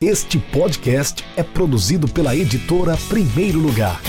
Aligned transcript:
Este 0.00 0.38
podcast 0.38 1.24
é 1.36 1.42
produzido 1.42 2.06
pela 2.06 2.32
editora 2.32 2.96
Primeiro 3.08 3.58
Lugar. 3.58 4.00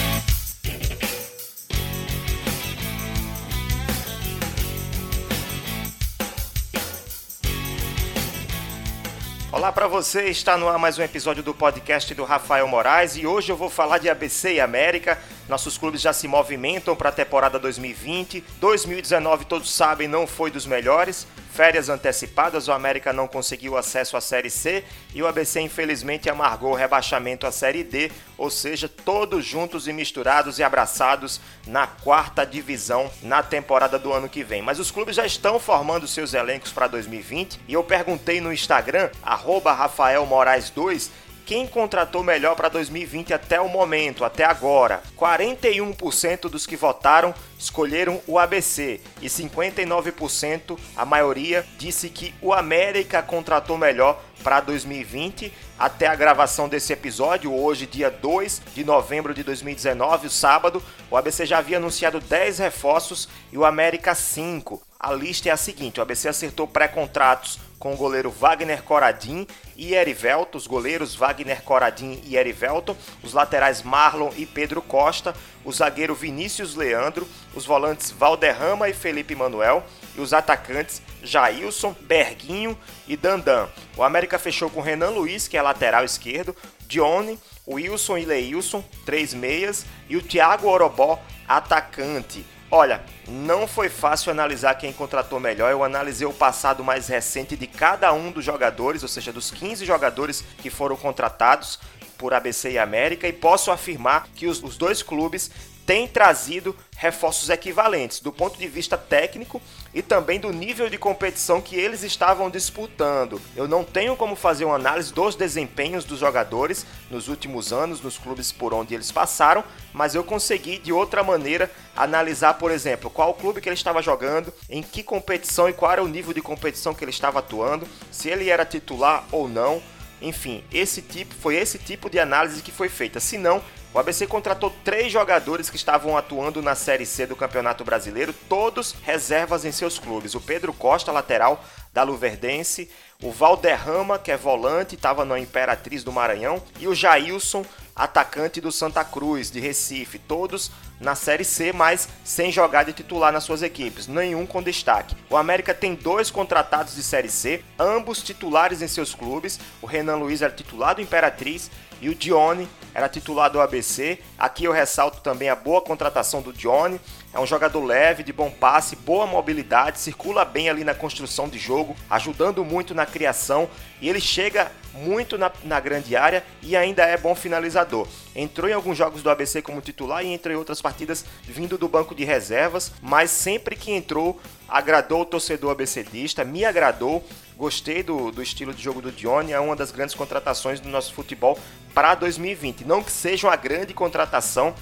Olá 9.52 9.72
para 9.72 9.88
você, 9.88 10.26
está 10.26 10.56
no 10.56 10.70
ar 10.70 10.78
mais 10.78 11.00
um 11.00 11.02
episódio 11.02 11.42
do 11.42 11.56
podcast 11.56 12.14
do 12.14 12.24
Rafael 12.24 12.68
Moraes 12.68 13.18
e 13.18 13.26
hoje 13.26 13.52
eu 13.52 13.58
vou 13.58 13.68
falar 13.68 13.98
de 13.98 14.08
ABC 14.08 14.54
e 14.54 14.62
América. 14.62 15.18
Nossos 15.48 15.76
clubes 15.76 16.02
já 16.02 16.14
se 16.14 16.28
movimentam 16.28 16.96
para 16.96 17.10
a 17.10 17.12
temporada 17.12 17.58
2020. 17.58 18.44
2019, 18.62 19.46
todos 19.46 19.74
sabem, 19.74 20.08
não 20.08 20.28
foi 20.28 20.52
dos 20.52 20.68
melhores 20.68 21.26
férias 21.60 21.90
antecipadas, 21.90 22.70
o 22.70 22.72
América 22.72 23.12
não 23.12 23.28
conseguiu 23.28 23.76
acesso 23.76 24.16
à 24.16 24.22
Série 24.22 24.50
C 24.50 24.82
e 25.14 25.22
o 25.22 25.28
ABC 25.28 25.60
infelizmente 25.60 26.30
amargou 26.30 26.72
o 26.72 26.74
rebaixamento 26.74 27.46
à 27.46 27.52
Série 27.52 27.84
D, 27.84 28.10
ou 28.38 28.50
seja, 28.50 28.88
todos 28.88 29.44
juntos 29.44 29.86
e 29.86 29.92
misturados 29.92 30.58
e 30.58 30.64
abraçados 30.64 31.42
na 31.68 31.86
quarta 31.86 32.46
divisão 32.46 33.12
na 33.22 33.44
temporada 33.44 34.00
do 34.00 34.14
ano 34.14 34.30
que 34.30 34.42
vem. 34.42 34.62
Mas 34.62 34.80
os 34.80 34.90
clubes 34.90 35.18
já 35.18 35.26
estão 35.26 35.60
formando 35.60 36.08
seus 36.08 36.34
elencos 36.34 36.72
para 36.72 36.88
2020 36.88 37.60
e 37.68 37.74
eu 37.74 37.84
perguntei 37.84 38.40
no 38.40 38.54
Instagram, 38.54 39.10
arroba 39.22 39.74
Rafael 39.74 40.26
Moraes 40.26 40.70
2, 40.70 41.12
quem 41.50 41.66
contratou 41.66 42.24
melhor 42.24 42.56
para 42.56 42.70
2020 42.70 43.34
até 43.34 43.60
o 43.60 43.68
momento, 43.68 44.24
até 44.24 44.44
agora. 44.44 45.02
41% 45.18 46.42
dos 46.42 46.68
que 46.68 46.76
votaram 46.76 47.34
escolheram 47.58 48.22
o 48.28 48.38
ABC 48.38 49.02
e 49.20 49.26
59%, 49.26 50.78
a 50.96 51.06
maioria, 51.06 51.66
disse 51.80 52.08
que 52.08 52.36
o 52.40 52.54
América 52.54 53.24
contratou 53.24 53.80
melhor 53.80 54.22
para 54.44 54.60
2020. 54.60 55.52
Até 55.80 56.06
a 56.06 56.14
gravação 56.14 56.70
desse 56.70 56.94
episódio, 56.94 57.52
hoje, 57.52 57.88
dia 57.88 58.12
2 58.12 58.62
de 58.76 58.84
novembro 58.84 59.34
de 59.34 59.42
2019, 59.42 60.28
o 60.28 60.30
sábado, 60.30 60.84
o 61.10 61.18
ABC 61.18 61.48
já 61.48 61.58
havia 61.58 61.78
anunciado 61.78 62.20
10 62.20 62.60
reforços 62.60 63.28
e 63.52 63.58
o 63.58 63.66
América 63.66 64.14
5. 64.14 64.80
A 65.00 65.12
lista 65.14 65.50
é 65.50 65.52
a 65.52 65.58
seguinte: 65.58 66.00
o 66.00 66.04
ABC 66.04 66.30
acertou 66.30 66.68
pré-contratos 66.68 67.58
com 67.80 67.94
o 67.94 67.98
goleiro 67.98 68.30
Wagner 68.30 68.84
Coradin 68.84 69.48
e 69.76 69.96
Erivelto, 69.96 70.58
os 70.58 70.68
goleiros 70.68 71.16
Wagner 71.16 71.64
Coradin 71.64 72.22
e 72.26 72.36
Erivelto, 72.36 72.96
os 73.24 73.34
laterais 73.34 73.82
Marlon 73.82 74.30
e 74.36 74.46
Pedro 74.46 74.82
Costa, 74.82 75.34
o 75.64 75.72
zagueiro 75.72 76.14
Vinícius 76.14 76.76
Leandro, 76.76 77.28
os 77.56 77.66
volantes 77.66 78.12
Valderrama 78.12 78.90
e 78.90 78.94
Felipe 78.94 79.34
Manuel 79.34 79.84
e 80.16 80.22
os 80.22 80.34
atacantes 80.34 81.02
Jailson, 81.24 81.96
Berguinho 82.02 82.78
e 83.08 83.16
Dandan. 83.16 83.70
O 83.96 84.04
América 84.04 84.38
fechou 84.38 84.70
com 84.70 84.82
Renan 84.82 85.10
Luiz, 85.10 85.48
que 85.48 85.58
é 85.58 85.62
lateral 85.62 86.04
esquerdo, 86.04 86.56
Dione, 86.88 87.40
Wilson 87.68 88.18
e 88.18 88.26
Leilson, 88.26 88.84
três 89.06 89.34
meias, 89.34 89.86
e 90.10 90.18
o 90.18 90.22
Thiago 90.22 90.68
Orobó, 90.68 91.22
atacante. 91.48 92.46
Olha, 92.72 93.02
não 93.28 93.68
foi 93.68 93.90
fácil 93.90 94.32
analisar 94.32 94.76
quem 94.76 94.94
contratou 94.94 95.40
melhor. 95.40 95.72
Eu 95.72 95.84
analisei 95.84 96.28
o 96.28 96.34
passado 96.34 96.84
mais 96.84 97.08
recente 97.08 97.56
de 97.56 97.66
cada 97.66 98.14
um 98.14 98.32
dos 98.32 98.46
jogadores, 98.46 99.02
ou 99.02 99.10
seja, 99.10 99.34
dos 99.34 99.50
15 99.50 99.86
jogadores 99.86 100.44
que 100.60 100.70
foram 100.70 100.96
contratados 100.96 101.80
por 102.16 102.34
ABC 102.34 102.72
e 102.72 102.78
América, 102.78 103.28
e 103.28 103.34
posso 103.34 103.72
afirmar 103.72 104.28
que 104.36 104.46
os, 104.46 104.78
dois 104.78 105.02
clubes 105.02 105.50
têm 105.90 106.08
trazido 106.08 106.76
reforços 106.96 107.50
equivalentes 107.50 108.20
do 108.20 108.32
ponto 108.32 108.60
de 108.60 108.68
vista 108.68 108.96
técnico 108.96 109.60
e 109.92 110.04
também 110.04 110.40
do 110.40 110.54
nível 110.54 110.88
de 110.88 111.00
competição 111.00 111.60
que 111.60 111.76
eles 111.76 112.04
estavam 112.04 112.48
disputando. 112.48 113.42
Eu 113.56 113.68
não 113.68 113.84
tenho 113.84 114.16
como 114.16 114.36
fazer 114.36 114.66
uma 114.66 114.76
análise 114.76 115.12
dos 115.12 115.34
desempenhos 115.34 116.06
dos 116.06 116.20
jogadores 116.20 116.86
nos 117.10 117.28
últimos 117.28 117.74
anos, 117.74 118.02
nos 118.02 118.20
clubes 118.20 118.52
por 118.52 118.72
onde 118.72 118.94
eles 118.94 119.12
passaram, 119.12 119.64
mas 119.92 120.14
eu 120.14 120.24
consegui 120.24 120.78
de 120.78 120.94
outra 120.94 121.24
maneira 121.24 121.72
analisar, 121.96 122.54
por 122.60 122.70
exemplo, 122.70 123.10
qual 123.10 123.34
clube 123.34 123.60
que 123.60 123.68
ele 123.68 123.74
estava 123.74 124.00
jogando, 124.00 124.54
em 124.70 124.84
que 124.84 125.02
competição 125.02 125.68
e 125.68 125.74
qual 125.74 125.92
era 125.92 126.04
o 126.04 126.08
nível 126.08 126.36
de 126.36 126.42
competição 126.44 126.94
que 126.94 127.04
ele 127.04 127.10
estava 127.10 127.40
atuando, 127.40 127.88
se 128.12 128.30
ele 128.30 128.48
era 128.48 128.64
titular 128.64 129.26
ou 129.32 129.50
não. 129.50 129.82
Enfim, 130.22 130.64
esse 130.72 131.02
tipo 131.02 131.34
foi 131.34 131.56
esse 131.56 131.80
tipo 131.80 132.10
de 132.10 132.20
análise 132.20 132.62
que 132.62 132.74
foi 132.74 132.90
feita. 132.90 133.20
Se 133.20 133.38
não, 133.38 133.64
o 133.92 133.98
ABC 133.98 134.28
contratou 134.28 134.72
três 134.84 135.12
jogadores 135.12 135.68
que 135.68 135.76
estavam 135.76 136.16
atuando 136.16 136.62
na 136.62 136.76
Série 136.76 137.08
C 137.08 137.26
do 137.26 137.36
Campeonato 137.36 137.84
Brasileiro, 137.84 138.34
todos 138.48 138.96
reservas 139.02 139.66
em 139.66 139.72
seus 139.72 139.98
clubes. 139.98 140.36
O 140.36 140.42
Pedro 140.42 140.72
Costa, 140.72 141.12
lateral 141.12 141.64
da 141.92 142.04
Luverdense, 142.04 142.88
o 143.24 143.32
Valderrama, 143.32 144.20
que 144.20 144.32
é 144.32 144.38
volante, 144.38 144.94
estava 144.94 145.26
na 145.26 145.40
Imperatriz 145.40 146.04
do 146.04 146.12
Maranhão, 146.12 146.62
e 146.80 146.88
o 146.88 146.94
Jailson, 146.94 147.66
atacante 147.96 148.62
do 148.62 148.72
Santa 148.72 149.04
Cruz, 149.04 149.50
de 149.50 149.60
Recife. 149.60 150.20
Todos 150.20 150.72
na 151.02 151.16
Série 151.16 151.44
C, 151.44 151.74
mas 151.74 152.08
sem 152.24 152.52
jogar 152.52 152.84
de 152.84 152.94
titular 152.94 153.34
nas 153.34 153.44
suas 153.44 153.64
equipes, 153.64 154.08
nenhum 154.08 154.46
com 154.46 154.62
destaque. 154.62 155.16
O 155.32 155.36
América 155.36 155.74
tem 155.74 155.96
dois 155.96 156.30
contratados 156.30 156.94
de 156.94 157.02
Série 157.02 157.30
C, 157.30 157.64
ambos 157.78 158.22
titulares 158.22 158.84
em 158.84 158.88
seus 158.88 159.16
clubes. 159.16 159.60
O 159.82 159.88
Renan 159.88 160.18
Luiz 160.18 160.44
era 160.44 160.54
titular 160.54 160.94
do 160.94 161.02
Imperatriz 161.02 161.72
e 162.00 162.08
o 162.08 162.16
Dione 162.16 162.70
era 162.94 163.08
titular 163.10 163.50
do 163.50 163.62
ABC. 163.62 164.20
Aqui 164.40 164.64
eu 164.64 164.72
ressalto 164.72 165.20
também 165.20 165.50
a 165.50 165.56
boa 165.56 165.82
contratação 165.82 166.42
do 166.42 166.54
Dione. 166.54 167.00
É 167.34 167.40
um 167.40 167.46
jogador 167.46 167.84
leve, 167.84 168.24
de 168.24 168.32
bom 168.32 168.50
passe, 168.50 168.96
boa 168.96 169.28
mobilidade, 169.28 170.00
circula 170.00 170.46
bem 170.46 170.70
ali 170.70 170.84
na 170.84 170.96
construção 170.96 171.50
de 171.50 171.60
jogo, 171.60 171.96
ajudando 172.10 172.64
muito 172.64 172.96
na 172.96 173.06
criação 173.06 173.70
e 174.02 174.08
ele 174.08 174.22
chega 174.22 174.72
muito 174.94 175.38
na, 175.38 175.52
na 175.64 175.80
grande 175.80 176.16
área 176.16 176.44
e 176.62 176.76
ainda 176.76 177.04
é 177.04 177.18
bom 177.18 177.36
finalizador. 177.36 178.08
Entrou 178.36 178.70
em 178.70 178.74
alguns 178.74 178.98
jogos 178.98 179.22
do 179.22 179.30
ABC 179.30 179.62
como 179.62 179.82
titular 179.82 180.24
e 180.24 180.34
entrou 180.34 180.56
em 180.56 180.58
outras 180.58 180.82
partidas 180.82 181.26
vindo 181.44 181.78
do 181.78 181.88
banco 181.88 182.16
de 182.16 182.24
reservas, 182.24 182.92
mas 183.02 183.30
sempre 183.30 183.76
que 183.76 183.92
entrou 183.92 184.40
agradou 184.70 185.22
o 185.22 185.26
torcedor 185.26 185.72
ABCdista, 185.72 186.46
me 186.46 186.64
agradou, 186.64 187.26
gostei 187.58 188.04
do, 188.04 188.32
do 188.32 188.42
estilo 188.42 188.74
de 188.74 188.82
jogo 188.82 189.02
do 189.02 189.12
Dione, 189.12 189.52
é 189.52 189.60
uma 189.60 189.76
das 189.76 189.92
grandes 189.92 190.16
contratações 190.16 190.80
do 190.80 190.88
nosso 190.88 191.14
futebol 191.14 191.58
para 191.94 192.16
2020. 192.16 192.86
Não 192.86 193.04
que 193.04 193.12
seja 193.12 193.48
uma 193.48 193.56
grande 193.56 193.94
contratação, 193.94 194.29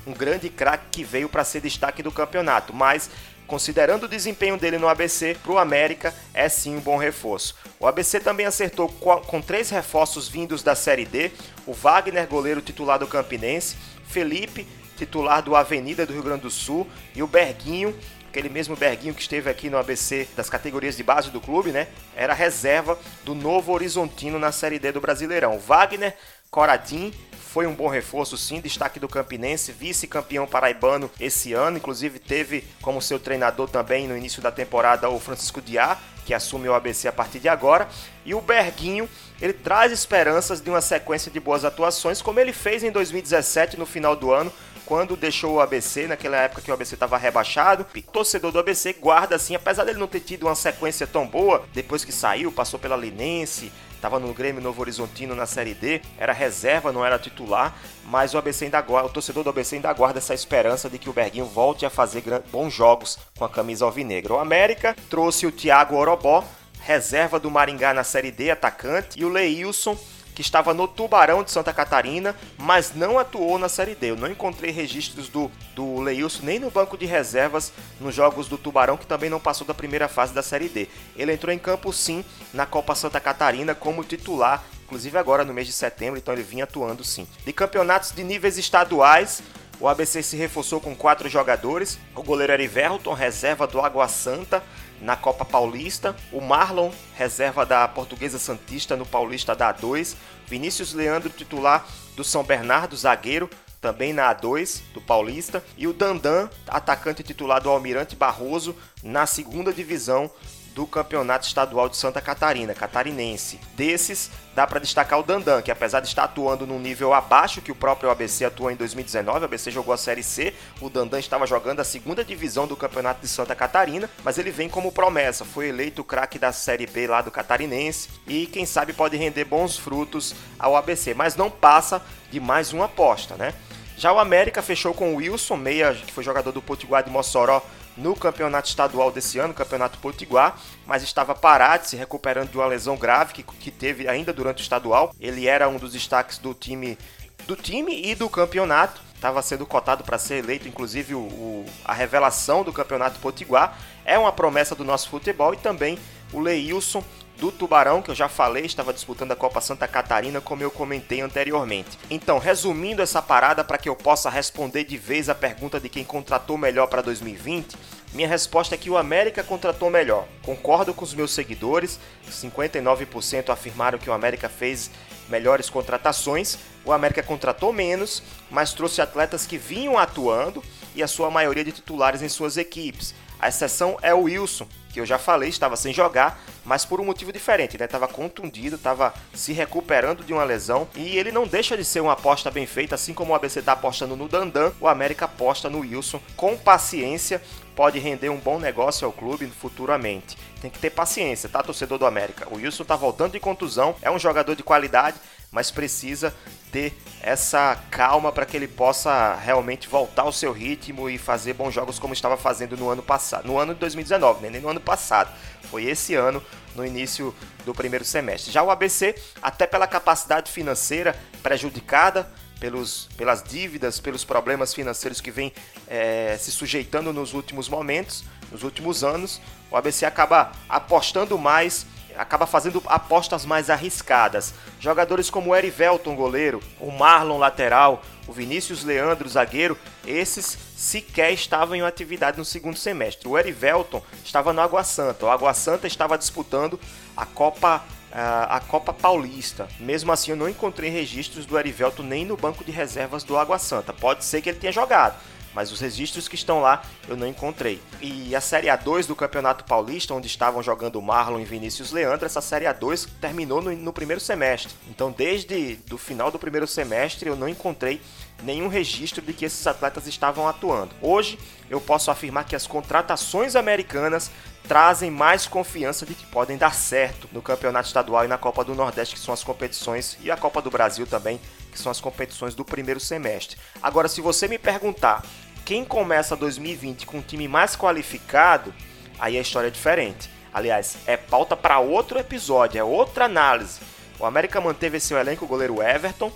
um 0.06 0.13
grande 0.13 0.50
craque 0.50 0.85
que 0.91 1.03
veio 1.03 1.30
para 1.30 1.44
ser 1.44 1.62
destaque 1.62 2.03
do 2.03 2.12
campeonato, 2.12 2.74
mas 2.74 3.09
considerando 3.46 4.03
o 4.03 4.08
desempenho 4.08 4.58
dele 4.58 4.78
no 4.78 4.90
ABC, 4.90 5.38
para 5.41 5.52
o 5.53 5.58
América 5.58 6.13
é 6.34 6.50
sim 6.50 6.75
um 6.75 6.81
bom 6.81 6.97
reforço. 6.97 7.56
O 7.80 7.88
ABC 7.88 8.19
também 8.19 8.46
acertou 8.46 8.90
com 8.90 9.41
três 9.41 9.69
reforços 9.69 10.28
vindos 10.28 10.62
da 10.62 10.75
Série 10.75 11.06
D: 11.06 11.31
o 11.66 11.74
Wagner, 11.74 12.28
goleiro 12.28 12.62
titular 12.62 13.00
do 13.00 13.07
Campinense, 13.07 13.78
Felipe, 14.07 14.68
titular 14.97 15.41
do 15.41 15.56
Avenida 15.56 16.06
do 16.06 16.13
Rio 16.13 16.24
Grande 16.24 16.41
do 16.41 16.52
Sul, 16.52 16.88
e 17.16 17.24
o 17.24 17.28
Berguinho, 17.28 17.97
aquele 18.30 18.50
mesmo 18.50 18.75
Berguinho 18.75 19.13
que 19.13 19.22
esteve 19.22 19.50
aqui 19.50 19.69
no 19.69 19.78
ABC 19.78 20.28
das 20.36 20.50
categorias 20.50 20.97
de 20.97 21.03
base 21.03 21.30
do 21.31 21.40
clube, 21.40 21.72
né? 21.72 21.88
Era 22.16 22.34
reserva 22.34 23.00
do 23.24 23.34
Novo 23.34 23.72
Horizontino 23.72 24.38
na 24.38 24.52
Série 24.52 24.80
D 24.80 24.91
do 24.91 25.00
Brasileirão. 25.00 25.57
Wagner, 25.57 26.16
Coradim, 26.52 27.13
foi 27.57 27.66
um 27.66 27.73
bom 27.73 27.88
reforço, 27.88 28.38
sim, 28.38 28.62
destaque 28.62 29.00
do 29.00 29.07
Campinense, 29.07 29.72
vice-campeão 29.72 30.45
paraibano 30.45 31.09
esse 31.19 31.53
ano, 31.53 31.78
inclusive 31.78 32.19
teve 32.19 32.63
como 32.84 33.01
seu 33.01 33.18
treinador 33.18 33.68
também 33.68 34.07
no 34.07 34.16
início 34.16 34.44
da 34.44 34.51
temporada 34.51 35.09
o 35.09 35.19
Francisco 35.19 35.59
Diá, 35.59 35.97
que 36.23 36.35
assume 36.35 36.69
o 36.69 36.75
ABC 36.75 37.07
a 37.07 37.12
partir 37.12 37.40
de 37.40 37.50
agora, 37.50 37.88
e 38.23 38.35
o 38.35 38.41
Berguinho, 38.41 39.09
ele 39.41 39.53
traz 39.53 39.91
esperanças 39.91 40.62
de 40.62 40.69
uma 40.69 40.81
sequência 40.81 41.31
de 41.31 41.40
boas 41.40 41.66
atuações, 41.66 42.22
como 42.22 42.40
ele 42.40 42.53
fez 42.53 42.84
em 42.84 42.91
2017, 42.91 43.75
no 43.75 43.88
final 43.88 44.16
do 44.16 44.31
ano, 44.31 44.53
quando 44.88 45.18
deixou 45.18 45.56
o 45.56 45.59
ABC, 45.59 46.08
naquela 46.08 46.38
época 46.38 46.62
que 46.62 46.72
o 46.72 46.74
ABC 46.74 46.96
estava 46.96 47.18
rebaixado. 47.18 47.86
O 47.96 48.02
torcedor 48.02 48.52
do 48.53 48.59
ABC 48.59 48.94
guarda 48.94 49.36
assim, 49.36 49.53
apesar 49.53 49.84
dele 49.84 50.00
não 50.00 50.08
ter 50.08 50.22
tido 50.22 50.48
uma 50.48 50.56
sequência 50.56 51.06
tão 51.06 51.28
boa, 51.28 51.66
depois 51.74 52.06
que 52.06 52.12
saiu, 52.12 52.52
passou 52.52 52.80
pela 52.80 52.96
Linense, 52.96 53.72
estava 53.94 54.18
no 54.18 54.34
Grêmio 54.34 54.62
Novo 54.62 54.80
Horizontino 54.81 55.36
na 55.36 55.45
Série 55.45 55.74
D, 55.74 56.01
era 56.18 56.31
reserva, 56.31 56.94
não 56.94 57.06
era 57.06 57.19
titular, 57.19 57.75
mas 58.06 58.34
o 58.34 58.38
ABC 58.38 58.66
ainda 58.66 58.80
guarda, 58.80 59.10
o 59.10 59.12
torcedor 59.12 59.44
do 59.44 59.50
ABC 59.50 59.75
ainda 59.75 59.92
guarda 59.92 60.19
essa 60.19 60.34
esperança 60.34 60.89
de 60.89 60.98
que 60.98 61.10
o 61.10 61.13
Berguinho 61.13 61.45
volte 61.45 61.86
a 61.86 61.89
fazer 61.89 62.24
bons 62.50 62.74
jogos 62.74 63.19
com 63.38 63.44
a 63.44 63.50
camisa 63.50 63.84
alvinegra. 63.84 64.36
O 64.36 64.39
América 64.39 64.95
trouxe 65.10 65.45
o 65.45 65.51
Thiago 65.51 65.98
Orobó, 65.98 66.45
reserva 66.80 67.38
do 67.38 67.51
Maringá 67.51 67.94
na 67.94 68.06
Série 68.06 68.31
D, 68.31 68.51
atacante, 68.51 69.19
e 69.19 69.25
o 69.25 69.30
Leilson, 69.30 69.98
que 70.38 70.42
estava 70.42 70.72
no 70.72 70.88
Tubarão 70.88 71.42
de 71.42 71.50
Santa 71.50 71.74
Catarina, 71.74 72.36
mas 72.60 72.94
não 72.94 73.18
atuou 73.18 73.57
na 73.57 73.68
Série 73.68 73.95
D. 73.95 74.12
Eu 74.12 74.16
não 74.16 74.30
encontrei 74.30 74.69
registros 74.69 75.30
do, 75.30 75.50
do 75.74 76.00
Leilson 76.00 76.42
nem 76.44 76.60
no 76.60 76.69
banco 76.69 76.95
de 76.95 77.07
reservas 77.07 77.74
nos 78.00 78.13
jogos 78.13 78.48
do 78.48 78.56
Tubarão, 78.56 78.98
que 78.98 79.07
também 79.07 79.31
não 79.31 79.39
passou 79.39 79.66
da 79.66 79.74
primeira 79.74 80.07
fase 80.07 80.36
da 80.36 80.44
Série 80.44 80.69
D. 80.69 80.88
Ele 81.16 81.34
entrou 81.34 81.51
em 81.51 81.57
campo 81.57 81.92
sim 81.92 82.24
na 82.54 82.68
Copa 82.68 82.94
Santa 82.94 83.19
Catarina 83.19 83.74
como 83.74 84.04
titular, 84.04 84.63
inclusive 84.86 85.18
agora 85.18 85.44
no 85.44 85.56
mês 85.56 85.66
de 85.66 85.74
setembro, 85.74 86.19
então 86.19 86.36
ele 86.36 86.44
vinha 86.44 86.66
atuando 86.66 87.04
sim. 87.04 87.28
De 87.44 87.51
campeonatos 87.51 88.12
de 88.12 88.24
níveis 88.24 88.60
estaduais, 88.60 89.42
o 89.79 89.88
ABC 89.88 90.24
se 90.24 90.35
reforçou 90.35 90.81
com 90.81 90.95
quatro 90.95 91.29
jogadores: 91.29 92.00
o 92.15 92.24
goleiro 92.24 92.53
Eriverton, 92.53 93.13
reserva 93.13 93.68
do 93.68 93.79
Água 93.79 94.07
Santa, 94.07 94.63
na 95.01 95.15
Copa 95.15 95.45
Paulista, 95.45 96.15
o 96.31 96.41
Marlon, 96.41 96.91
reserva 97.15 97.65
da 97.65 97.88
Portuguesa 97.88 98.39
Santista 98.39 98.95
no 98.95 99.06
Paulista 99.06 99.56
da 99.56 99.74
A2, 99.74 100.15
Vinícius 100.47 100.94
Leandro, 100.94 101.29
titular 101.29 101.88
do 102.15 102.24
São 102.24 102.44
Bernardo, 102.44 102.95
zagueiro, 102.95 103.50
também 103.79 104.12
na 104.12 104.33
A2 104.33 104.81
do 104.94 105.00
Paulista, 105.01 105.63
e 105.77 105.88
o 105.88 105.94
Dandan, 105.94 106.50
atacante 106.68 107.21
titular 107.21 107.62
do 107.62 107.69
Almirante 107.69 108.15
Barroso, 108.15 108.75
na 109.03 109.25
segunda 109.25 109.71
divisão 109.71 110.31
do 110.77 110.85
Campeonato 110.85 111.47
Estadual 111.47 111.89
de 111.89 111.97
Santa 111.97 112.21
Catarina, 112.21 112.71
catarinense. 112.71 113.59
Desses, 113.75 114.29
dá 114.53 114.68
para 114.68 114.79
destacar 114.79 115.19
o 115.19 115.24
Dandan, 115.24 115.59
que 115.63 115.71
apesar 115.71 116.01
de 116.01 116.07
estar 116.07 116.25
atuando 116.25 116.68
num 116.68 116.77
nível 116.77 117.15
abaixo 117.15 117.63
que 117.63 117.71
o 117.71 117.75
próprio 117.75 118.12
ABC 118.12 118.45
atuou 118.45 118.69
em 118.69 118.75
2019, 118.75 119.39
o 119.39 119.45
ABC 119.45 119.71
jogou 119.71 119.91
a 119.91 119.97
Série 119.97 120.21
C, 120.21 120.53
o 120.79 120.88
Dandan 120.88 121.18
estava 121.18 121.47
jogando 121.47 121.79
a 121.79 121.83
segunda 121.83 122.24
divisão 122.24 122.68
do 122.68 122.75
Campeonato 122.75 123.21
de 123.21 123.27
Santa 123.27 123.56
Catarina, 123.56 124.07
mas 124.24 124.38
ele 124.38 124.51
vem 124.51 124.69
como 124.69 124.91
promessa, 124.91 125.44
foi 125.44 125.69
eleito 125.69 126.03
craque 126.03 126.38
da 126.38 126.51
Série 126.51 126.85
B 126.85 127.07
lá 127.07 127.24
do 127.24 127.31
Catarinense 127.31 128.09
e 128.27 128.45
quem 128.45 128.63
sabe 128.63 128.94
pode 128.94 129.18
render 129.18 129.45
bons 129.45 129.79
frutos 129.79 130.35
ao 130.59 130.75
ABC, 130.75 131.15
mas 131.15 131.35
não 131.35 131.50
passa 131.50 132.03
de 132.29 132.39
mais 132.39 132.71
uma 132.71 132.85
aposta, 132.85 133.33
né? 133.33 133.51
Já 133.97 134.13
o 134.13 134.19
América 134.19 134.62
fechou 134.62 134.94
com 134.94 135.15
o 135.15 135.15
Wilson, 135.15 135.56
meia, 135.56 135.95
que 135.95 136.13
foi 136.13 136.24
jogador 136.24 136.51
do 136.51 136.62
Potiguar 136.62 137.03
de 137.03 137.09
Mossoró 137.09 137.63
no 137.98 138.16
campeonato 138.16 138.70
estadual 138.70 139.12
desse 139.12 139.40
ano, 139.40 139.54
campeonato 139.54 139.98
Potiguar, 139.98 140.58
mas 140.86 141.04
estava 141.04 141.34
parado, 141.34 141.88
se 141.88 141.96
recuperando 141.96 142.52
de 142.52 142.58
uma 142.58 142.68
lesão 142.68 142.96
grave 142.96 143.34
que, 143.34 143.44
que 143.44 143.72
teve 143.72 144.08
ainda 144.08 144.32
durante 144.32 144.60
o 144.60 144.62
estadual. 144.62 145.14
Ele 145.20 145.48
era 145.48 145.68
um 145.68 145.78
dos 145.78 145.94
destaques 145.94 146.38
do 146.38 146.54
time, 146.54 146.98
do 147.46 147.56
time 147.56 148.10
e 148.10 148.16
do 148.16 148.30
campeonato. 148.30 149.02
Estava 149.16 149.42
sendo 149.42 149.66
cotado 149.66 150.04
para 150.04 150.20
ser 150.20 150.44
eleito, 150.44 150.68
inclusive 150.68 151.16
o, 151.16 151.22
o, 151.22 151.66
a 151.84 151.92
revelação 151.92 152.64
do 152.64 152.72
campeonato 152.72 153.20
Potiguar. 153.20 153.76
É 154.06 154.18
uma 154.18 154.32
promessa 154.32 154.76
do 154.76 154.86
nosso 154.86 155.10
futebol 155.10 155.54
e 155.56 155.58
também 155.58 155.98
o 156.32 156.40
Leilson 156.40 157.04
do 157.39 157.51
Tubarão, 157.51 158.01
que 158.01 158.10
eu 158.10 158.16
já 158.16 158.28
falei, 158.28 158.66
estava 158.66 158.92
disputando 158.92 159.31
a 159.31 159.36
Copa 159.36 159.62
Santa 159.62 159.88
Catarina, 159.88 160.42
como 160.42 160.63
eu 160.63 160.72
comentei 160.72 161.22
anteriormente. 161.22 161.98
Então, 162.10 162.39
resumindo 162.39 163.01
essa 163.01 163.22
parada 163.22 163.63
para 163.63 163.78
que 163.78 163.88
eu 163.88 163.95
possa 163.95 164.30
responder 164.30 164.84
de 164.84 164.98
vez 164.98 165.30
a 165.30 165.36
pergunta 165.36 165.80
de 165.80 165.88
quem 165.88 166.04
contratou 166.04 166.57
melhor 166.57 166.88
para 166.88 167.01
2020, 167.01 167.78
minha 168.13 168.28
resposta 168.28 168.74
é 168.74 168.78
que 168.78 168.89
o 168.89 168.98
América 168.98 169.44
contratou 169.44 169.89
melhor. 169.89 170.28
Concordo 170.42 170.94
com 170.94 171.04
os 171.04 171.13
meus 171.13 171.31
seguidores, 171.31 172.00
59% 172.30 173.50
afirmaram 173.50 174.00
que 174.00 174.10
o 174.10 174.13
América 174.13 174.50
fez 174.50 174.89
melhores 175.30 175.69
contratações. 175.69 176.57
O 176.84 176.92
América 176.92 177.22
contratou 177.22 177.72
menos, 177.72 178.24
mas 178.50 178.74
trouxe 178.74 179.01
atletas 179.01 179.45
que 179.45 179.57
vinham 179.57 179.98
atuando 179.98 180.63
e 180.95 181.04
a 181.04 181.07
sua 181.07 181.30
maioria 181.30 181.63
de 181.63 181.72
titulares 181.72 182.22
em 182.22 182.30
suas 182.30 182.57
equipes. 182.57 183.13
A 183.39 183.50
exceção 183.50 183.98
é 184.01 184.13
o 184.13 184.24
Wilson, 184.24 184.68
que 184.92 185.00
eu 185.00 185.06
já 185.06 185.19
falei, 185.19 185.50
estava 185.50 185.75
sem 185.75 185.94
jogar, 185.94 186.42
mas 186.66 186.84
por 186.84 187.00
um 187.00 187.06
motivo 187.06 187.31
diferente, 187.31 187.78
né? 187.78 187.86
Estava 187.86 188.07
contundido, 188.07 188.78
estava 188.78 189.13
se 189.31 189.54
recuperando 189.54 190.24
de 190.24 190.34
uma 190.34 190.44
lesão 190.44 190.88
e 190.95 191.18
ele 191.18 191.31
não 191.31 191.45
deixa 191.45 191.78
de 191.78 191.86
ser 191.86 192.00
uma 192.00 192.13
aposta 192.13 192.50
bem 192.50 192.66
feita, 192.66 192.95
assim 192.95 193.13
como 193.13 193.31
o 193.31 193.36
ABC 193.36 193.60
está 193.60 193.74
apostando 193.74 194.16
no 194.16 194.28
Dandan, 194.28 194.72
o 194.81 194.88
América 194.88 195.25
aposta 195.25 195.69
no 195.69 195.81
Wilson 195.81 196.19
com 196.36 196.57
paciência. 196.57 197.42
Pode 197.75 198.00
render 198.00 198.30
um 198.30 198.39
bom 198.39 198.57
negócio 198.57 199.06
ao 199.06 199.13
clube 199.13 199.45
futuramente. 199.45 200.36
Tem 200.60 200.72
que 200.72 200.80
ter 200.80 200.89
paciência, 200.89 201.48
tá, 201.48 201.62
torcedor 201.62 202.00
do 202.00 202.07
América? 202.07 202.48
O 202.50 202.56
Wilson 202.56 202.84
tá 202.84 202.95
voltando 202.95 203.34
de 203.34 203.39
contusão, 203.39 203.95
é 204.01 204.10
um 204.10 204.18
jogador 204.18 204.56
de 204.56 204.63
qualidade, 204.63 205.18
mas 205.52 205.72
precisa 205.72 206.34
ter 206.72 206.94
essa 207.22 207.76
calma 207.90 208.32
para 208.32 208.46
que 208.46 208.56
ele 208.56 208.68
possa 208.68 209.36
realmente 209.36 209.88
voltar 209.88 210.24
ao 210.24 210.32
seu 210.32 210.52
ritmo 210.52 211.10
e 211.10 211.18
fazer 211.18 211.54
bons 211.54 211.74
jogos 211.74 211.98
como 211.98 212.14
estava 212.14 212.38
fazendo 212.38 212.76
no 212.78 212.90
ano 212.90 213.02
passado, 213.02 213.48
no 213.48 213.58
ano 213.58 213.74
de 213.74 213.80
2019, 213.80 214.42
né? 214.44 214.50
nem 214.50 214.62
no 214.62 214.70
ano 214.70 214.82
passado. 214.82 215.32
Foi 215.70 215.86
esse 215.86 216.16
ano, 216.16 216.44
no 216.76 216.86
início 216.86 217.34
do 217.66 217.74
primeiro 217.74 218.06
semestre. 218.06 218.52
Já 218.52 218.64
o 218.64 218.70
ABC, 218.70 219.16
até 219.42 219.66
pela 219.66 219.88
capacidade 219.88 220.52
financeira 220.52 221.18
prejudicada 221.42 222.30
pelos, 222.60 223.08
pelas 223.18 223.44
dívidas, 223.44 224.00
pelos 224.00 224.24
problemas 224.24 224.74
financeiros 224.74 225.22
que 225.22 225.32
vem 225.32 225.54
é, 225.88 226.38
se 226.40 226.52
sujeitando 226.52 227.14
nos 227.14 227.34
últimos 227.34 227.70
momentos, 227.70 228.24
nos 228.52 228.64
últimos 228.64 229.04
anos, 229.04 229.42
o 229.70 229.76
ABC 229.76 230.06
acaba 230.06 230.52
apostando 230.68 231.38
mais 231.38 231.86
acaba 232.18 232.46
fazendo 232.46 232.81
apostas 232.86 233.46
mais 233.46 233.69
arriscadas. 233.69 234.54
Jogadores 234.80 235.30
como 235.30 235.52
o 235.52 235.56
Erivelton, 235.56 236.16
goleiro, 236.16 236.62
o 236.80 236.92
Marlon, 236.92 237.38
lateral, 237.38 238.02
o 238.28 238.34
Vinícius 238.34 238.84
Leandro, 238.84 239.30
zagueiro, 239.30 239.78
esses 240.06 240.58
sequer 240.75 241.31
estavam 241.31 241.75
em 241.75 241.81
atividade 241.81 242.38
no 242.38 242.46
segundo 242.46 242.78
semestre. 242.78 243.28
O 243.28 243.38
Erivelton 243.38 244.02
estava 244.24 244.52
no 244.52 244.62
Água 244.62 244.84
Santa. 244.84 245.25
O 245.25 245.30
Água 245.30 245.54
Santa 245.54 245.88
estava 245.88 246.18
disputando 246.18 246.80
a 247.16 247.25
Copa 247.25 247.84
a 248.10 248.60
Copa 248.62 248.94
Paulista. 248.94 249.68
Mesmo 249.80 250.12
assim, 250.12 250.31
eu 250.31 250.38
não 250.38 250.50
encontrei 250.50 250.90
registros 250.90 251.46
do 251.46 251.60
Erivelton 251.60 252.04
nem 252.04 252.25
no 252.25 252.38
banco 252.38 252.63
de 252.63 252.72
reservas 252.72 253.24
do 253.24 253.38
Água 253.38 253.60
Santa. 253.60 253.94
Pode 253.94 254.25
ser 254.25 254.42
que 254.42 254.50
ele 254.50 254.58
tenha 254.58 254.72
jogado, 254.72 255.16
mas 255.57 255.71
os 255.71 255.80
registros 255.80 256.27
que 256.27 256.36
estão 256.36 256.62
lá 256.62 256.83
eu 257.07 257.18
não 257.18 257.25
encontrei. 257.25 257.81
E 258.00 258.36
a 258.36 258.39
Série 258.39 258.68
A2 258.68 259.07
do 259.07 259.15
Campeonato 259.15 259.63
Paulista, 259.63 260.13
onde 260.13 260.27
estavam 260.27 260.62
jogando 260.62 261.01
Marlon 261.01 261.39
e 261.39 261.45
Vinícius 261.45 261.92
Leandro, 261.92 262.27
essa 262.27 262.42
Série 262.42 262.65
A2 262.65 263.09
terminou 263.19 263.59
no, 263.59 263.75
no 263.75 263.92
primeiro 263.92 264.21
semestre. 264.21 264.71
Então, 264.88 265.09
desde 265.09 265.80
o 265.92 265.98
final 265.98 266.30
do 266.30 266.38
primeiro 266.38 266.68
semestre, 266.68 267.27
eu 267.27 267.36
não 267.36 267.50
encontrei 267.50 268.00
nenhum 268.44 268.68
registro 268.68 269.19
de 269.19 269.33
que 269.33 269.45
esses 269.45 269.65
atletas 269.65 270.06
estavam 270.06 270.48
atuando. 270.48 270.94
Hoje, 271.01 271.39
eu 271.71 271.81
posso 271.81 272.12
afirmar 272.12 272.45
que 272.45 272.56
as 272.56 272.68
contratações 272.68 273.56
americanas 273.56 274.30
trazem 274.68 275.10
mais 275.10 275.48
confiança 275.48 276.06
de 276.06 276.13
que 276.13 276.25
podem 276.27 276.56
dar 276.56 276.75
certo 276.75 277.27
no 277.31 277.42
Campeonato 277.42 277.88
Estadual 277.88 278.25
e 278.25 278.27
na 278.27 278.38
Copa 278.38 278.63
do 278.63 278.75
Nordeste, 278.75 279.15
que 279.15 279.21
são 279.21 279.33
as 279.33 279.44
competições, 279.44 280.18
e 280.21 280.30
a 280.30 280.38
Copa 280.38 280.62
do 280.62 280.69
Brasil 280.69 281.07
também, 281.07 281.39
que 281.71 281.80
são 281.80 281.92
as 281.92 282.01
competições 282.01 282.53
do 282.53 282.65
primeiro 282.65 283.00
semestre. 283.00 283.57
Agora, 283.81 284.07
se 284.07 284.21
você 284.21 284.48
me 284.48 284.57
perguntar 284.57 285.24
quem 285.68 285.84
começa 285.84 286.34
2020 286.34 287.06
com 287.06 287.18
um 287.18 287.22
time 287.22 287.46
mais 287.46 287.75
qualificado, 287.75 288.74
aí 289.19 289.38
a 289.38 289.42
história 289.42 289.68
é 289.68 289.69
diferente. 289.69 290.30
Aliás, 290.54 290.96
é 291.06 291.18
pauta 291.18 291.58
para 291.58 291.78
outro 291.80 292.18
episódio, 292.18 292.80
é 292.80 292.84
outra 292.86 293.25
análise. 293.25 293.81
O 294.18 294.25
América 294.25 294.62
manteve 294.62 294.98
seu 294.98 295.18
elenco 295.18 295.44
o 295.44 295.48
goleiro 295.48 295.84
Everton, 295.84 296.31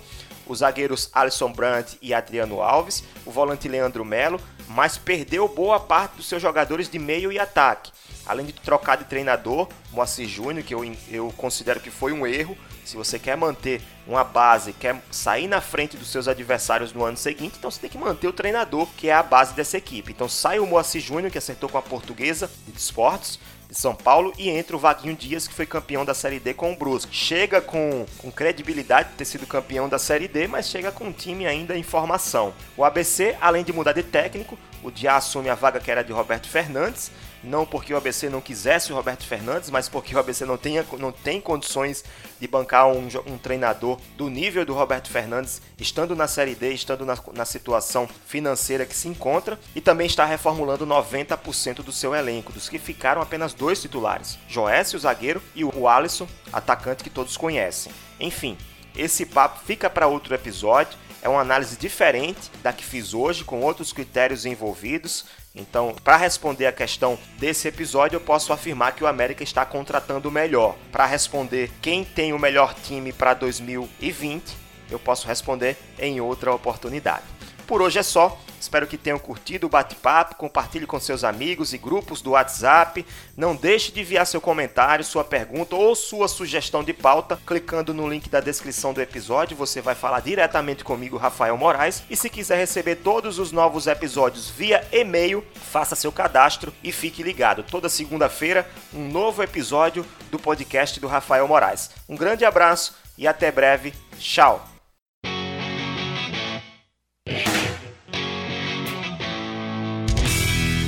os 0.46 0.58
zagueiros 0.58 1.08
Alisson 1.14 1.50
Brandt 1.50 1.96
e 2.02 2.12
Adriano 2.12 2.60
Alves, 2.60 3.02
o 3.24 3.30
volante 3.30 3.68
Leandro 3.68 4.04
Melo, 4.04 4.38
mas 4.68 4.98
perdeu 4.98 5.48
boa 5.48 5.80
parte 5.80 6.16
dos 6.16 6.28
seus 6.28 6.42
jogadores 6.42 6.90
de 6.90 6.98
meio 6.98 7.32
e 7.32 7.38
ataque. 7.38 7.90
Além 8.26 8.44
de 8.44 8.52
trocar 8.52 8.98
de 8.98 9.06
treinador, 9.06 9.66
Moacir 9.92 10.28
Júnior, 10.28 10.62
que 10.62 10.74
eu, 10.74 10.84
eu 11.08 11.32
considero 11.38 11.80
que 11.80 11.90
foi 11.90 12.12
um 12.12 12.26
erro, 12.26 12.54
se 12.84 12.96
você 12.96 13.18
quer 13.18 13.36
manter 13.36 13.80
uma 14.06 14.24
base, 14.24 14.72
quer 14.72 15.00
sair 15.10 15.46
na 15.46 15.60
frente 15.60 15.96
dos 15.96 16.10
seus 16.10 16.26
adversários 16.26 16.92
no 16.92 17.04
ano 17.04 17.16
seguinte, 17.16 17.54
então 17.58 17.70
você 17.70 17.80
tem 17.80 17.90
que 17.90 17.98
manter 17.98 18.26
o 18.26 18.32
treinador, 18.32 18.86
que 18.96 19.08
é 19.08 19.14
a 19.14 19.22
base 19.22 19.54
dessa 19.54 19.76
equipe. 19.76 20.12
Então 20.12 20.28
sai 20.28 20.58
o 20.58 20.66
Moacir 20.66 21.00
Júnior, 21.00 21.30
que 21.30 21.38
acertou 21.38 21.68
com 21.68 21.78
a 21.78 21.82
portuguesa 21.82 22.50
de 22.66 22.78
esportes, 22.78 23.38
de 23.72 23.78
São 23.78 23.94
Paulo 23.94 24.34
e 24.36 24.50
entra 24.50 24.76
o 24.76 24.78
Vaguinho 24.78 25.16
Dias, 25.16 25.48
que 25.48 25.54
foi 25.54 25.64
campeão 25.64 26.04
da 26.04 26.12
Série 26.12 26.38
D 26.38 26.52
com 26.52 26.72
o 26.72 26.76
Brusque. 26.76 27.14
Chega 27.14 27.58
com, 27.60 28.04
com 28.18 28.30
credibilidade 28.30 29.08
de 29.10 29.14
ter 29.14 29.24
sido 29.24 29.46
campeão 29.46 29.88
da 29.88 29.98
Série 29.98 30.28
D, 30.28 30.46
mas 30.46 30.68
chega 30.68 30.92
com 30.92 31.04
um 31.04 31.12
time 31.12 31.46
ainda 31.46 31.74
em 31.74 31.82
formação. 31.82 32.52
O 32.76 32.84
ABC, 32.84 33.34
além 33.40 33.64
de 33.64 33.72
mudar 33.72 33.92
de 33.92 34.02
técnico, 34.02 34.58
o 34.82 34.90
Dia 34.90 35.14
assume 35.14 35.48
a 35.48 35.54
vaga 35.54 35.80
que 35.80 35.90
era 35.90 36.04
de 36.04 36.12
Roberto 36.12 36.48
Fernandes 36.48 37.10
não 37.42 37.66
porque 37.66 37.92
o 37.92 37.96
ABC 37.96 38.28
não 38.28 38.40
quisesse 38.40 38.92
o 38.92 38.96
Roberto 38.96 39.26
Fernandes, 39.26 39.70
mas 39.70 39.88
porque 39.88 40.14
o 40.14 40.18
ABC 40.18 40.44
não, 40.44 40.56
tenha, 40.56 40.84
não 40.98 41.12
tem 41.12 41.40
condições 41.40 42.04
de 42.40 42.46
bancar 42.46 42.88
um, 42.88 43.08
um 43.26 43.38
treinador 43.38 43.98
do 44.16 44.28
nível 44.28 44.64
do 44.64 44.74
Roberto 44.74 45.10
Fernandes, 45.10 45.60
estando 45.78 46.14
na 46.14 46.28
Série 46.28 46.54
D, 46.54 46.72
estando 46.72 47.04
na, 47.04 47.18
na 47.34 47.44
situação 47.44 48.08
financeira 48.26 48.86
que 48.86 48.96
se 48.96 49.08
encontra, 49.08 49.58
e 49.74 49.80
também 49.80 50.06
está 50.06 50.24
reformulando 50.24 50.86
90% 50.86 51.82
do 51.82 51.92
seu 51.92 52.14
elenco, 52.14 52.52
dos 52.52 52.68
que 52.68 52.78
ficaram 52.78 53.20
apenas 53.20 53.54
dois 53.54 53.80
titulares, 53.80 54.38
Joécio, 54.48 54.96
o 54.96 55.00
zagueiro, 55.00 55.42
e 55.54 55.64
o 55.64 55.88
Alisson, 55.88 56.28
atacante 56.52 57.04
que 57.04 57.10
todos 57.10 57.36
conhecem. 57.36 57.92
Enfim, 58.18 58.56
esse 58.96 59.24
papo 59.24 59.60
fica 59.64 59.88
para 59.88 60.06
outro 60.06 60.34
episódio. 60.34 60.98
É 61.22 61.28
uma 61.28 61.40
análise 61.40 61.76
diferente 61.76 62.50
da 62.64 62.72
que 62.72 62.84
fiz 62.84 63.14
hoje, 63.14 63.44
com 63.44 63.60
outros 63.60 63.92
critérios 63.92 64.44
envolvidos. 64.44 65.24
Então, 65.54 65.94
para 66.02 66.16
responder 66.16 66.66
a 66.66 66.72
questão 66.72 67.16
desse 67.38 67.68
episódio, 67.68 68.16
eu 68.16 68.20
posso 68.20 68.52
afirmar 68.52 68.96
que 68.96 69.04
o 69.04 69.06
América 69.06 69.44
está 69.44 69.64
contratando 69.64 70.32
melhor. 70.32 70.76
Para 70.90 71.06
responder 71.06 71.70
quem 71.80 72.04
tem 72.04 72.32
o 72.32 72.38
melhor 72.38 72.74
time 72.74 73.12
para 73.12 73.34
2020, 73.34 74.56
eu 74.90 74.98
posso 74.98 75.28
responder 75.28 75.76
em 75.96 76.20
outra 76.20 76.52
oportunidade. 76.52 77.24
Por 77.72 77.80
hoje 77.80 77.98
é 77.98 78.02
só. 78.02 78.38
Espero 78.60 78.86
que 78.86 78.98
tenham 78.98 79.18
curtido 79.18 79.66
o 79.66 79.70
bate-papo, 79.70 80.36
compartilhe 80.36 80.86
com 80.86 81.00
seus 81.00 81.24
amigos 81.24 81.72
e 81.72 81.78
grupos 81.78 82.20
do 82.20 82.32
WhatsApp. 82.32 83.02
Não 83.34 83.56
deixe 83.56 83.90
de 83.90 84.00
enviar 84.00 84.26
seu 84.26 84.42
comentário, 84.42 85.02
sua 85.02 85.24
pergunta 85.24 85.74
ou 85.74 85.94
sua 85.94 86.28
sugestão 86.28 86.84
de 86.84 86.92
pauta, 86.92 87.40
clicando 87.46 87.94
no 87.94 88.06
link 88.06 88.28
da 88.28 88.40
descrição 88.40 88.92
do 88.92 89.00
episódio. 89.00 89.56
Você 89.56 89.80
vai 89.80 89.94
falar 89.94 90.20
diretamente 90.20 90.84
comigo, 90.84 91.16
Rafael 91.16 91.56
Moraes. 91.56 92.02
E 92.10 92.14
se 92.14 92.28
quiser 92.28 92.58
receber 92.58 92.96
todos 92.96 93.38
os 93.38 93.52
novos 93.52 93.86
episódios 93.86 94.50
via 94.50 94.86
e-mail, 94.92 95.42
faça 95.54 95.96
seu 95.96 96.12
cadastro 96.12 96.74
e 96.84 96.92
fique 96.92 97.22
ligado. 97.22 97.62
Toda 97.62 97.88
segunda-feira, 97.88 98.68
um 98.92 99.08
novo 99.08 99.42
episódio 99.42 100.04
do 100.30 100.38
podcast 100.38 101.00
do 101.00 101.08
Rafael 101.08 101.48
Moraes. 101.48 101.88
Um 102.06 102.16
grande 102.16 102.44
abraço 102.44 102.94
e 103.16 103.26
até 103.26 103.50
breve. 103.50 103.94
Tchau! 104.18 104.71